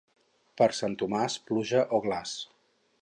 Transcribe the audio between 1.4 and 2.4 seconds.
pluja o glaç.